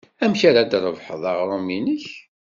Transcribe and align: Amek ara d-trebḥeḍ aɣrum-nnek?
Amek 0.23 0.41
ara 0.49 0.61
d-trebḥeḍ 0.63 1.23
aɣrum-nnek? 1.31 2.05